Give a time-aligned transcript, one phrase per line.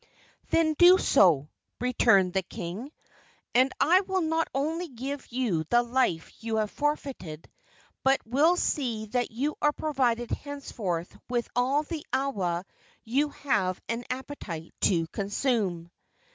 [0.49, 1.47] "Then do so,"
[1.79, 2.91] returned the king,
[3.53, 7.47] "and I will not only give you the life you have forfeited,
[8.03, 12.65] but will see that you are provided henceforth with all the awa
[13.03, 15.91] you have an appetite to consume."